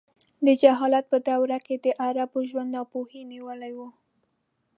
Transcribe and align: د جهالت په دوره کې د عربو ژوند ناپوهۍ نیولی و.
د 0.45 0.47
جهالت 0.61 1.05
په 1.11 1.17
دوره 1.29 1.57
کې 1.65 1.75
د 1.85 1.87
عربو 2.05 2.39
ژوند 2.49 2.69
ناپوهۍ 2.75 3.21
نیولی 3.31 3.71
و. 3.77 3.79